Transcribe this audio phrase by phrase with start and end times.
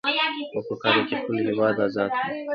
[0.55, 2.35] او په کډه خپل هيواد ازاد کړو.